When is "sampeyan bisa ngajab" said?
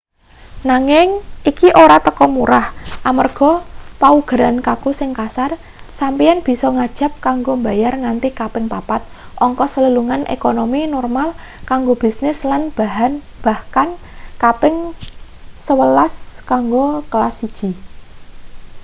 5.99-7.11